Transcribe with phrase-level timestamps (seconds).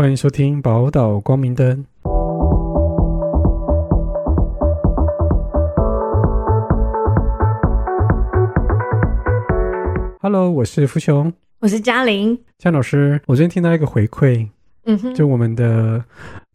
[0.00, 1.84] 欢迎收听宝岛光明灯。
[10.20, 12.38] Hello，我是福雄，我是嘉玲。
[12.58, 14.48] 江老师，我最近听到一个回馈，
[14.84, 16.04] 嗯哼，就我们的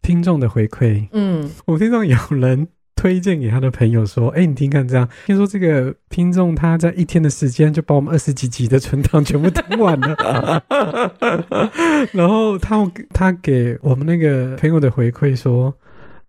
[0.00, 2.66] 听众的回馈，嗯，我们听众有人
[3.04, 10.64] 推荐给他的朋友说：“哎、你听看这样，听说这个听众他在一天的时间就把我们二十几集的存档全部听完了。”
[12.12, 15.74] 然后他他给我们那个朋友的回馈说：“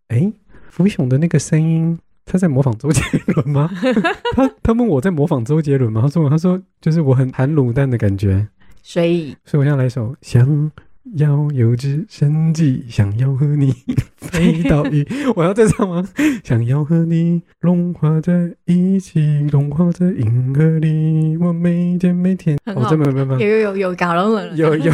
[0.09, 0.29] 哎、
[0.69, 3.69] 福雄的那个声音。”他在模仿周杰伦吗？
[4.35, 6.01] 他他问我在模仿周杰伦吗？
[6.01, 8.45] 他说他说就是我很含卤蛋的感觉，
[8.83, 10.69] 所以所以我现在来一首想
[11.13, 13.71] 要有只生计，想要和你
[14.17, 15.05] 飞到一。
[15.35, 16.03] 我要再唱吗？
[16.43, 21.37] 想要和你融化在一起，融化在银河里。
[21.37, 24.85] 我每天每天，很好哦，真的没办法有，有有有搞懂了，有有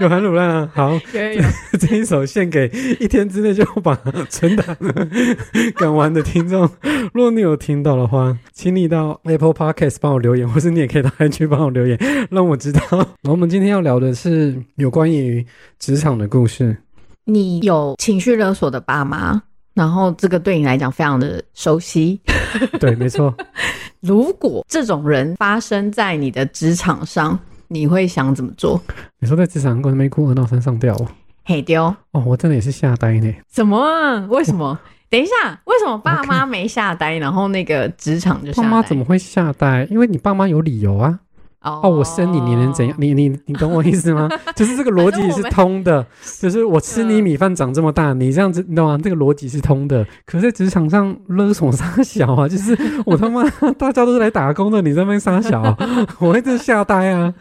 [0.00, 0.70] 有含卤烂啊！
[0.74, 1.42] 好，有有有，
[1.78, 2.66] 这一首献给
[2.98, 3.94] 一天之内就把
[4.28, 4.76] 存档
[5.76, 6.68] 赶完的听众。
[7.14, 11.96] 如果你有听到的话，请你到 Apple Podcast 帮我留言，或是你也可以到 IG 帮我留言，
[12.30, 12.80] 让我知道。
[12.90, 15.19] 然后我们今天要聊的是有关于
[15.78, 16.76] 职场的故事。
[17.24, 19.40] 你有情绪勒索的爸妈，
[19.74, 22.20] 然后这个对你来讲非常的熟悉。
[22.80, 23.32] 对，没错。
[24.00, 28.80] 如果这种人发生在你的职场上，你会想怎么做？
[29.20, 31.06] 你说在职场跟内裤二闹三上吊哦，
[31.44, 33.32] 嘿丢，哦，我真的也是吓呆呢。
[33.48, 34.26] 怎么啊？
[34.28, 34.76] 为什么？
[35.10, 38.68] 等一下，为什么爸妈没吓呆，然后那个职场就吓呆？
[38.68, 39.86] 爸妈怎么会吓呆？
[39.90, 41.20] 因为你爸妈有理由啊。
[41.62, 42.96] 哦哦，我生你，你能怎样？？
[42.98, 44.28] 你你你懂我意思吗？
[44.56, 46.04] 就是这个逻辑是通的，
[46.40, 48.98] 就是我吃你米饭长这么大，你这样子，你懂吗？
[49.02, 50.06] 这个逻辑是通的。
[50.24, 53.44] 可是在职场上勒索杀小啊，就是我他妈
[53.78, 55.62] 大家都是来打工的，你在那边杀小、
[56.18, 57.32] 我会真的吓呆啊！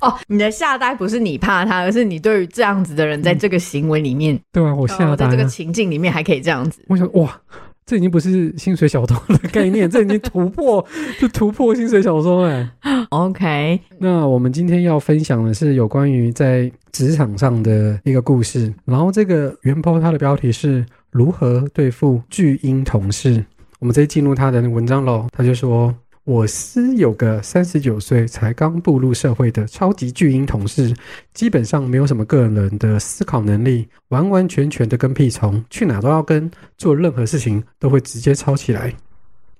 [0.00, 5.46] 哦，你的吓呆不是你怕他，而是你对于这样子的人，在这个行为里面，对啊，我吓呆、哦在这个啊。
[5.46, 6.80] 情境里面还可以这样子。
[6.88, 7.40] 我想哇，
[7.86, 10.84] 这已经不是薪水小偷的概念， 这已经突破，
[11.20, 12.70] 就突破薪水小偷哎、
[13.10, 23.44] OK，那我们今天要分享的是有关于在职场上的一个故事，然后这个原 po 它的标题是如何对付巨婴同事。
[23.80, 25.94] 我们直接进入他的文章喽，他就说。
[26.24, 30.94] 我司有个三十九岁才刚步入社会的超级巨婴同事，
[31.34, 38.94] 基本上没有什么个人的思考能力，完完全全的跟屁虫，去哪都要跟，做任何事情都会直接抄起来。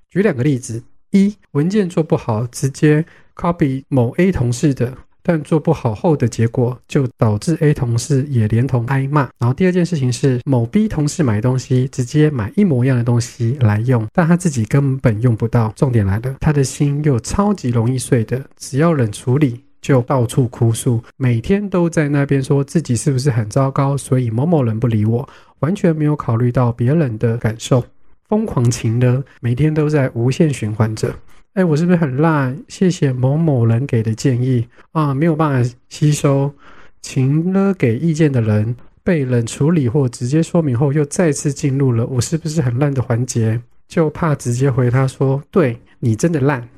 [0.09, 3.05] 举两个例子：一，文件做不好，直接
[3.37, 9.23] copy 某 A 同事的，但做不好后的结果就导致 A 同事也连同挨骂。
[9.39, 15.73] 然后第二件事情是，某 B 同事买东西直接买一模一样的东西来用，但他自己根本用不到。
[15.75, 19.65] 重点来了，他的心又超级容易碎的，只要冷处理。
[19.81, 27.85] 就到处哭诉，每天都在那边说自己是不是很糟糕，所以某某人不理我，完全没有考虑到别人的感受，
[28.27, 31.15] 疯狂情的，每天都在无限循环着。
[31.55, 32.65] 哎，我是不是很烂？
[32.67, 36.53] 谢谢某某人给的建议啊，没有办法吸收。
[37.01, 46.69] 情了给意见的人被冷处理或直接说明后，又再次进入了我是不是很烂的环节，就怕直接回他说：“对你真的烂。”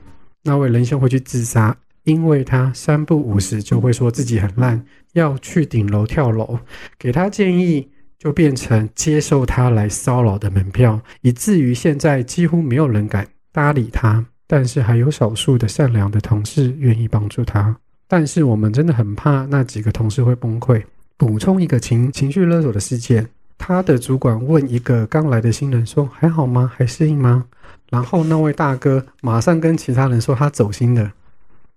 [0.45, 6.59] 那位仁兄会去自杀，因为他三不五时就会说自己很烂，要去顶楼跳楼。
[6.99, 7.89] 给他建议，
[8.19, 14.27] 就变成接受他来骚扰的门票，以至于现在几乎没有人敢搭理他。
[14.47, 17.77] 但是还有少数的善良的同事愿意帮助他。
[18.09, 20.83] 但是我们真的很怕那几个同事会崩溃。
[21.17, 26.71] 补充一个情情绪勒索的事件，他的主管问一个刚来的新人说：“还好吗？
[26.77, 27.45] 还适应吗？”
[27.91, 31.11] 然后那位大哥马上跟其他人说他走心了，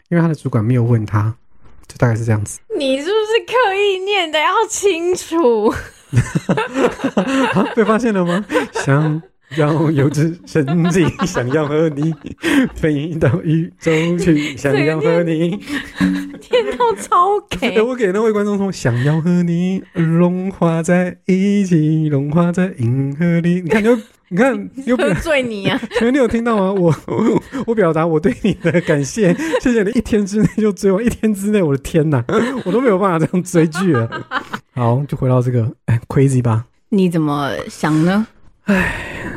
[0.09, 1.33] 因为他的主管没有问他，
[1.87, 2.59] 就大概是这样子。
[2.77, 5.73] 你是不是刻意念的要清楚？
[7.53, 8.45] 啊，被发现了吗？
[8.73, 9.21] 想
[9.57, 12.13] 要有只神迹，想要和你
[12.75, 15.59] 飞到宇宙去，想要和你。
[16.51, 23.61] 念到超哎、给，我给那位观众说，想要和你融化在一起，融化在银河里。
[23.61, 23.95] 你看，你有
[24.29, 25.79] 你看，你有表喝，醉你啊！
[25.97, 26.71] 请问你有听到吗？
[26.73, 32.23] 我我我表达我对你的感谢，谢谢你一天之内就追我，一天之内，我的天哪，
[32.65, 34.09] 我都没有办法这样追剧了。
[34.73, 36.65] 好，就回到这个，哎，crazy 吧？
[36.89, 38.25] 你怎么想呢？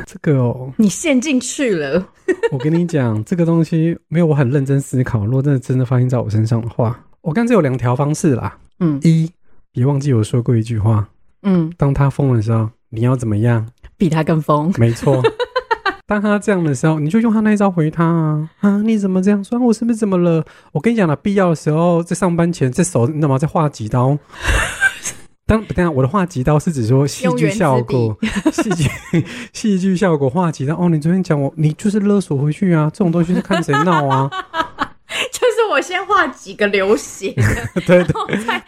[0.05, 2.05] 这个哦，你陷进去了，
[2.51, 5.25] 我跟你讲，这个东西没有我很认真思考。
[5.25, 8.57] 如果真的真的发生在我身上的话，我刚才有两条方式啦。
[8.79, 9.29] 嗯一，
[9.71, 11.07] 别忘记我说过一句话：
[11.43, 13.65] 嗯，当他疯的时候，你要怎么样？
[13.97, 14.71] 比他更疯。
[14.77, 15.21] 没错。
[16.05, 18.81] 当他这样的时候，你就用他那一招回他啊啊！
[18.83, 19.57] 你怎么这样说？
[19.57, 20.43] 我是不是怎么了？
[20.73, 23.37] 我跟你讲了，必要的时候在上班前，这手你知道吗？
[23.37, 24.17] 再划几刀。
[25.45, 28.17] 当等一下我的话急到是指说戏剧效果，
[28.51, 28.89] 戏剧
[29.51, 34.29] 戏剧效果话急到哦，你昨天讲我，你就是勒索回去啊，这种东西是看谁闹啊。
[35.31, 37.31] 就是我先画几个流血，
[37.85, 38.13] 对对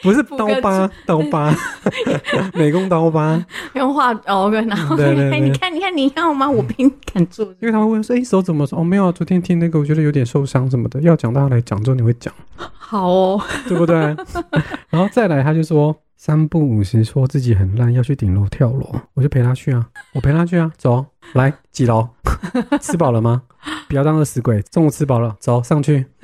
[0.04, 1.51] 不是刀疤，刀疤，
[2.54, 3.44] 美工刀疤，
[3.74, 6.48] 用画哦，然后对对你看，你看，你要吗？
[6.48, 7.44] 我比你敢做。
[7.60, 8.80] 因为他会问说，哎、手怎么说？
[8.80, 13.95] 哦，没有啊，昨天听那个，我觉得有点受伤什么的，要讲大家来讲之后你会讲，好哦，对不对？
[14.89, 22.07] 然后再来，他就说三不五时说自己很烂，要去顶楼跳楼，我就陪他去啊，我陪他去啊，走，来几楼？
[22.81, 23.44] 吃饱了吗？
[23.88, 26.06] 不要当饿死鬼，中午吃饱了，走上去。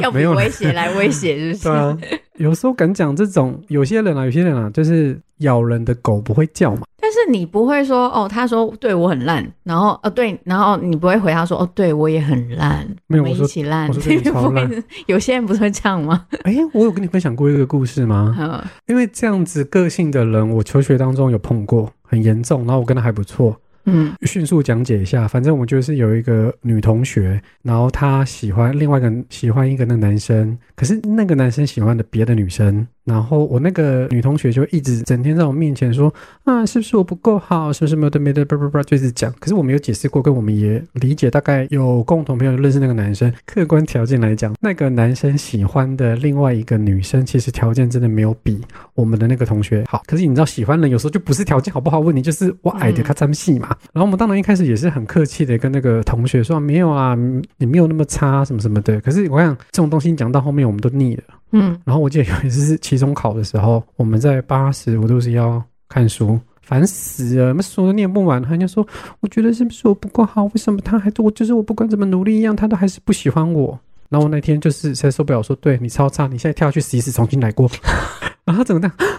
[0.00, 1.64] 要比没有威胁来威胁，是不是？
[1.64, 1.98] 对啊，
[2.36, 6.82] 有时候敢讲这种，有些人啊，有些人啊，就是咬人的狗不会叫嘛。
[7.06, 14.84] 但是你不会说哦，他说对我很烂，然后呃对，然后你不会回他说哦，对我也很烂，没有我我们一起烂，对你超不会烂。
[15.06, 16.26] 有些人不是会这样吗？
[16.42, 18.34] 哎、我有跟你分享过一个故事吗？
[18.40, 23.56] 嗯因为这样子个性的人，我求学当中有碰过，很严重，然后我跟他还不错。
[23.86, 36.12] 嗯迅速讲解一下，反正我就是有一个女同学，然后她喜欢另外一个喜欢一个那个男生，可是那个男生喜欢的别的女生，然后我那个女同学就一直整天在我面前说
[36.44, 39.32] 啊，是不是我不够好，是不是没有的没的，叭叭叭，就一直讲。
[39.38, 48.60] 可是我没有解释过，跟我们也理解，大概有共同朋友认识那个男生，客观条件来讲，那个男生喜欢的另外一个女生，其实条件真的没有比
[48.94, 50.02] 我们的那个同学好。
[50.06, 53.75] 可是你知道，喜欢人有时候就不是条件好不好问题，就是我矮的嗯他占戏嘛。
[53.92, 59.00] 然后我们当然一开始也是很客气的跟那个同学说没有啊，嗯你没有那么差什么什么的。
[59.00, 61.22] 可是我想这种东西讲到后面我们都腻了。
[61.52, 66.38] 嗯然后我记得有一次是期中考的时候，我们在八十我都是要看书。
[66.62, 68.84] 烦死了，那书都念不完，他就说，
[69.20, 70.42] 我觉得是不是我不够好？
[70.46, 73.78] 为什么他还我就是我不管怎么努力一样，他都还是不喜欢我？
[74.08, 77.70] 然后我那天就是实在受不了，说对你超差，你现在跳下去死一死，重新来过。
[78.44, 79.12] 然后他整个这样，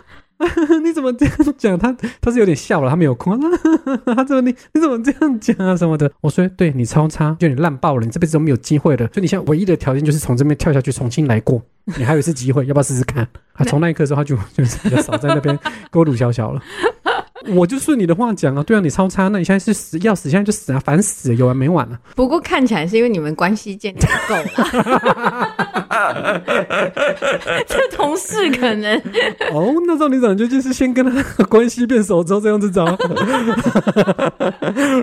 [0.83, 1.77] 你怎么这样讲？
[1.77, 3.31] 他他是有点笑了，他没有哭。
[4.05, 6.11] 他怎么你你怎么这样讲啊什么的？
[6.21, 9.07] 我说对你超差，就你烂爆了，你这辈子都没有机会了。
[9.07, 11.61] 所以你现在唯一的条件就是从这边跳下去，重新来过。
[11.97, 13.27] 你还有一次机会，要不要试试看？
[13.53, 15.57] 啊从那一刻之后，他就 就是比较少在那边
[15.89, 16.61] 勾鲁小小了。
[17.55, 21.99] 我就顺你的话讲啊，对啊，你超差，那你现在是死要死，现在就死啊，烦死了，有完没完啊？
[22.15, 25.53] 不过看起来是因为你们关系建立不够了，
[27.67, 28.97] 这同事可能
[29.53, 32.85] 哦，那照你讲，就就是先跟他关系变熟之后再用这招。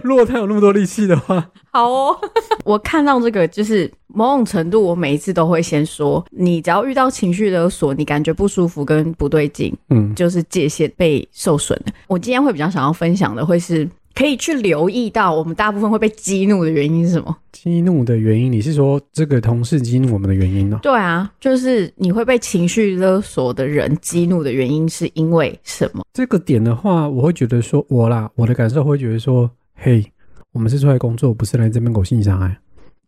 [0.03, 2.17] 如果他有那么多力气的话，好哦。
[2.65, 11.93] 我看到这个，就是某种程度，我每一次都会先说，你只要遇到情绪勒索，你感觉不舒服跟不对劲，嗯，就是界限被受损的。
[12.07, 17.37] 我今天会比较想要分享的，会是可以去留意到我们大部分会被激怒的原因是什么？
[17.51, 26.05] 激怒的原因，你是说这个同事激怒我们的原因呢、对啊，就是你会被情绪勒索的人激怒的原因是因为什么？
[26.13, 30.05] 这个点的话，我会觉得说，我啦，我的感受会觉得说，嘿，
[30.55, 32.57] 我们是出来工作，不是来这边狗性伤害。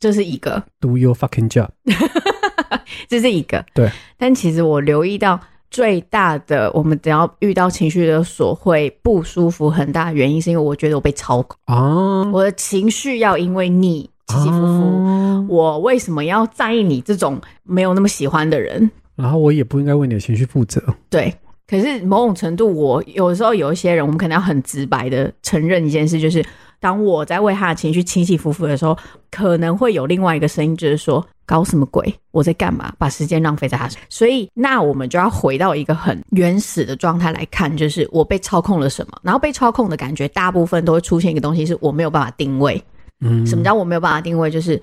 [0.00, 1.68] 这是一个，Do your fucking job。
[3.08, 3.64] 这是一个。
[3.72, 3.88] 对，
[4.18, 5.38] 但其实我留意到
[5.70, 15.06] 最大的，我们只要遇到情绪勒索会不舒服，很大的原因是因为我觉得我被操控，啊，我的情绪要因为你起起伏伏。
[15.06, 18.90] 啊我为什么要在意你这种没有那么喜欢的人？
[19.14, 20.82] 然后我也不应该为你的情绪负责。
[21.08, 21.32] 对，
[21.68, 26.44] 可是某种程度，我有时候有一些人，我们可能要很直白的承认一件事，就是
[26.80, 28.96] 当我在为他的情绪起起伏伏的时候，
[29.30, 32.14] 可能会有另外一个声音，就是说搞什么鬼？
[32.30, 32.92] 我在干嘛？
[32.98, 34.02] 把时间浪费在他身上。
[34.08, 39.18] 所以，那我们就要回到一个很原始的状态来看，就是我被操控了什么？
[39.22, 42.82] 然后被操控的感觉，大部分都会出现一个东西，是我没有办法定位。
[43.20, 44.50] 嗯，什么叫我没有办法定位？
[44.50, 44.80] 就是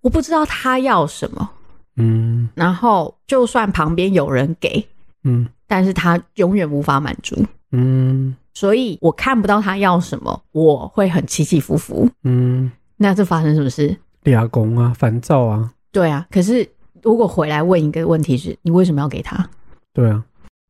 [0.00, 1.50] 我不知道他要什么，
[1.96, 4.84] 嗯然后就算旁边有人给，
[5.22, 7.36] 嗯但是他永远无法满足。
[7.72, 12.08] 嗯所以我看不到他要什么，我会很起起伏伏。
[12.22, 13.94] 嗯，那这发生什么事？
[14.22, 16.66] 俩公啊，烦躁啊，对啊，可是
[17.02, 19.48] 如果回来问一个问题是，你为什么要给他？
[19.92, 20.24] 对啊。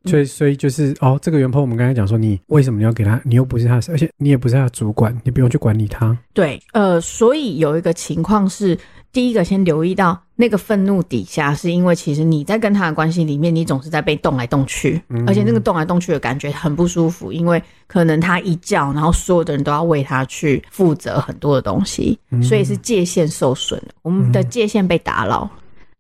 [0.07, 3.19] 所以，所以就是哦，这个原 po 我们刚才讲说，你为什么你要给他？
[3.25, 6.15] 你又不是他，而且你也不是他的主管，你不用去管理他。
[6.35, 8.79] 对，呃，所以有一个情况是，
[9.15, 15.25] 第一个先留意到那个愤怒底下，是因为其实你在跟他的关系里面，你总是在被动来动去，嗯。
[15.27, 22.43] 而且那个动来动去的感觉很不舒服，因为可能他一叫，然后所有的人都要为他去负责很多的东西，嗯。
[22.43, 25.49] 所以是界限受损了，我们的界限被打扰，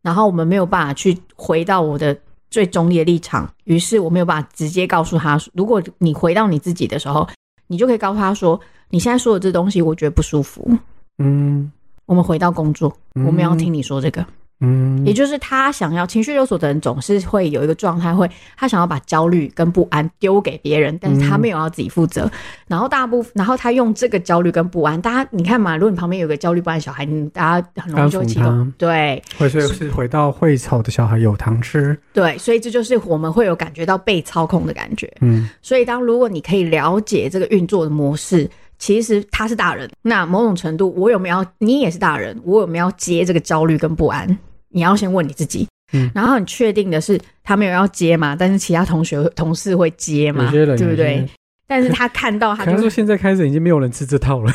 [0.02, 2.14] 然后我们没有办法去回到我的。
[2.50, 7.28] 最中立的立场，于是我没有办法直接告诉他，如果你回到你自己的时候，
[7.66, 10.70] 你就可以告诉他说，你现在说的这东西，我觉得不舒服，
[11.18, 11.68] 嗯，
[12.06, 13.24] 我们回到工作，嗯。
[13.24, 14.24] 我们要听你说这个。
[14.60, 15.04] 嗯。
[15.04, 22.30] 也就是他想要情绪勒索的人，总是会有一个状态，会他想要把焦虑跟不安丢给别人，但是他没有要自己负责。
[22.66, 29.22] 然后大部分，然后他用这个焦虑跟不安，大家你看嘛，如果你旁边有个焦虑不安的小孩，你大家很容易就会启安抚动，对。
[29.36, 35.12] 会是是回到会吵的小孩有糖吃，对，所以这就是我们会有感觉到被操控的感觉。
[35.20, 35.50] 嗯。
[35.60, 38.48] 所以，当如果你可以了解这个运作的模式，
[38.84, 44.28] 其实他是大人，那某种程度，我有没有，你也是大人，我有没有接这个焦虑跟不安？
[44.68, 45.66] 你要先问你自己。
[45.94, 46.10] 嗯。
[46.14, 51.26] 然后你确定的是，他没有要接嘛，但是其他同学同事会接嘛，对不对？
[51.66, 54.52] 但是他看到他 可能说现在开始已经没有人吃这套了，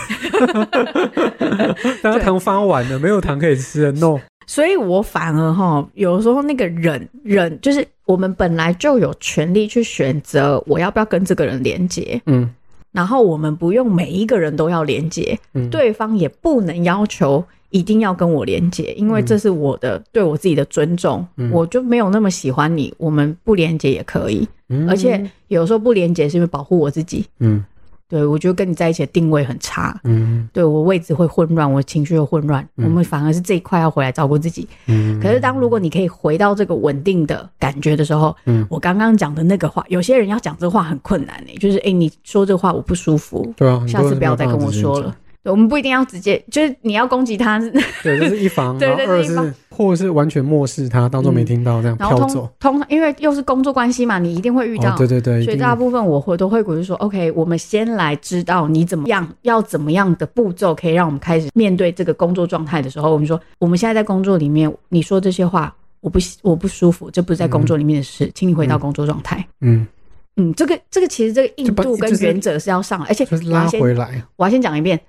[2.04, 12.48] 大家糖发完了，没有糖可以吃了，no，所以我反而哈，有时候那个忍忍，就是我们本来就有权利去选择我要不要跟这个人连接，嗯
[12.92, 21.52] 然后我们不用每一个人都要连接，嗯，对方也不能要求一定要跟我连接，因为这是我的、对我自己的尊重，嗯。
[21.52, 24.90] 我就没有那么喜欢你，我们不连接也可以，嗯。
[24.90, 27.64] 而且有时候不连接是因为保护我自己，嗯
[28.10, 29.98] 对我觉得跟你在一起的定位很差。
[30.04, 34.68] 嗯对我位置会混乱，我情绪会混乱，嗯我们反而是这一块要回来照顾自己。
[34.88, 45.16] 嗯，可是当如果你可以回到这个稳定的感觉的时候，嗯我刚刚讲的那个话，有些人要讲这话很困难呢、就是哎、诶你说这话我不舒服，对啊，下次不要再跟我说了。
[45.42, 47.58] 对我们不一定要直接，就是你要攻击他，
[48.04, 52.50] 对，这是一防， 对然后二这是或者是完全漠视他，当做没听到，这样然后通飘走。
[52.60, 54.94] 通因为又是工作关系嘛，你一定会遇到。
[54.94, 69.48] 哦，对对对，所以大部分我会都会鼓励说，OK，我们先来知道你怎么样，要怎么样的步骤可以让我们开始面对这个工作状态的时候，我们说我们现在在工作里面，你说这些话，我不我不舒服，这不是在工作里面的事，请你回到工作状态。
[69.62, 69.88] 嗯，
[70.36, 74.22] 嗯，这个这个其实这个硬度跟原则是要上来，而且就是拉回来。
[74.36, 75.00] 我要先讲一遍，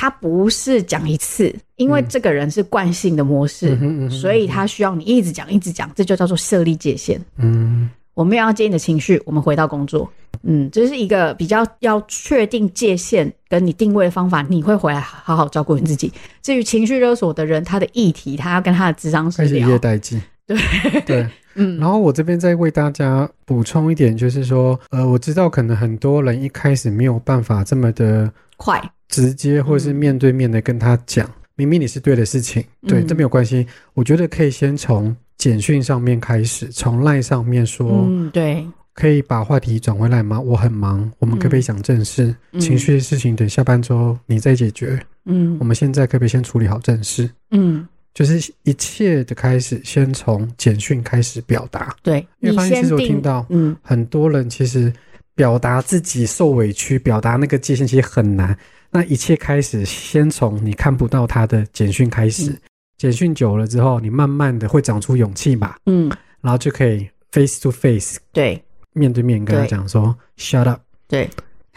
[0.00, 7.20] 他不是讲一次，因为嗯这个人是惯性的模式，嗯嗯所以他需要你一直讲一直讲，这就叫做设立界限。
[7.38, 10.08] 嗯我没有要接你的情绪，我们回到工作。
[10.44, 16.12] 嗯，这是一个比较要确定界限跟你定位的方法，你会回来好好照顾你自己。
[16.42, 19.78] 至于情绪勒索的人，他的议题，他要跟他的智商师开始聊夜。
[19.80, 20.20] 待机。
[20.46, 20.56] 对
[21.04, 33.66] 对，嗯然后我这边再为大家补充一点，就是说，呃，我知道可能很多人一开始没有办法这么的快，直接，或是面对面的跟他讲，明明你是对的事情，对，嗯这没有关系。
[33.94, 40.38] 我觉得可以先从简讯上面开始，从赖上面说，嗯，对，可以把话题转回来吗？
[40.40, 42.34] 我很忙，我们可不可以讲正事？
[42.52, 45.00] 嗯情绪的事情等下班之后你再解决。
[45.24, 47.30] 嗯我们现在可不可以先处理好正事？
[47.50, 51.94] 嗯，就是一切的开始，先从简讯开始表达。
[52.02, 54.92] 对，因为发现其实我听，到嗯很多人其实
[55.34, 58.56] 表达自己受委屈，表达那个界限其实很难。
[58.90, 62.50] 那一切开始，先从你看不到他的简讯开始。
[62.50, 62.58] 嗯
[62.98, 68.60] 简讯久了之后，你慢慢的会长出勇气吧，嗯，然后就可以 face to face 对
[68.92, 70.80] 面对面跟他对讲说，shut up。
[71.06, 71.30] 对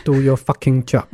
[0.03, 1.05] ，Do your fucking job。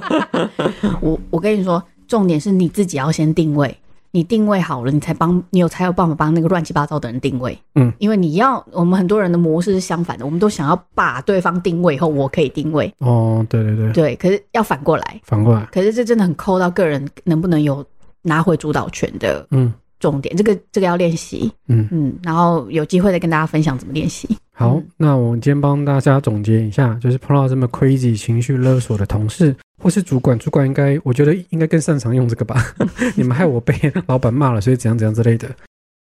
[1.00, 3.74] 我我跟你说，重点是你自己要先定位，
[4.12, 7.58] 你定位好了，你才帮你有才有办法帮那个乱七八糟的人定位。
[7.74, 17.84] 嗯，因为你要我们很多人的模式是相反的，我们都想要把对方定位以后，我可以定位，哦，对对对，对，可是要反过来，反过来，可是这真的很扣到个人能不能有
[18.22, 19.72] 拿回主导权的嗯。
[19.98, 24.28] 重点，这个这个要练习，嗯，嗯，然后有机会再跟大家分享怎么练习。
[24.52, 32.64] 好嗯，那我今天帮大家总结一下，就是碰到这么 crazy 情绪勒索的同事或是主管，主管应该我觉得应该更擅长用这个吧。
[33.16, 33.74] 你们害我被
[34.06, 35.48] 老板骂了，所以怎样怎样之类的。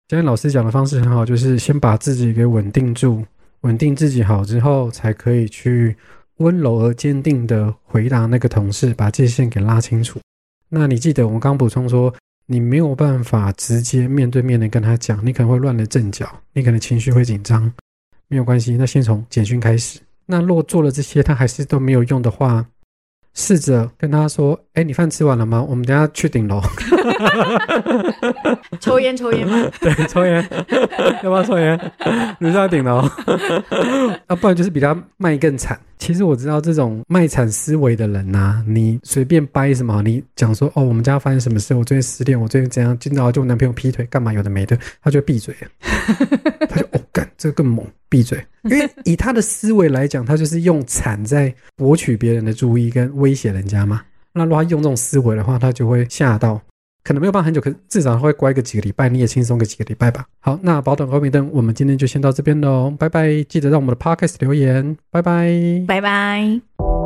[0.07, 3.23] 今天老师讲的方式很好，就是先把自己给稳定住，
[3.61, 5.95] 稳定自己好之后，才可以去
[6.37, 10.19] 温柔而坚定的回答那个同事，把界限给拉清楚。
[10.69, 12.13] 那你记得我们刚补充说，
[12.45, 17.71] 你没有办法直接面对面的跟他讲，你可能会乱了阵脚，你可能情绪会紧张。
[18.29, 19.99] 没有关系，那先从简讯开始。
[20.25, 22.65] 那若做了这些，他还是都没有用的话，
[23.39, 25.63] 试着跟他说：“哎，你饭吃完了吗？
[25.69, 26.59] 我们等下去顶楼。
[28.81, 29.69] 抽烟抽烟吗？
[29.79, 30.43] 对，抽烟，
[31.23, 31.79] 要不要抽烟？
[32.39, 32.97] 你在顶楼，
[34.25, 35.79] 啊，不然就是比他卖更惨。
[35.99, 45.67] 其实我知道这种卖惨思维的人呐、你随便掰什么，你讲说哦，我们家发生什么事，我最近失恋，我最近怎样，今早就我男朋友劈腿，干嘛有的没的，他就会闭嘴了，
[46.67, 48.43] 他就哦干，这个更猛，闭嘴。
[48.75, 54.01] 因为以他的思维来讲，他就是用惨在博取别人的注意跟威胁人家嘛。
[54.33, 56.61] 那如果他用这种思维的话，他就会吓到，
[57.03, 60.25] 可能没有办法很久，可至少会乖个几个礼拜，你也轻松个几个礼拜吧。
[60.39, 63.43] 好，那保短高明灯，我们今天就先到这边喽，拜拜！
[63.49, 65.49] 记得让我们的 podcast 留言，拜拜。
[65.87, 66.96] 拜拜。